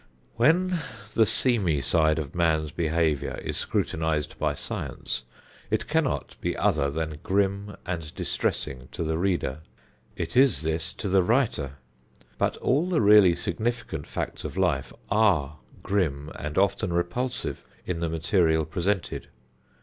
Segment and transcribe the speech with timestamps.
[0.35, 0.79] When
[1.13, 5.21] the seamy side of man's behavior is scrutinized by science,
[5.69, 9.59] it cannot be other than grim and distressing to the reader.
[10.15, 11.73] It is this to the writer.
[12.39, 18.09] But all the really significant facts of life are grim and often repulsive in the
[18.09, 19.27] material presented.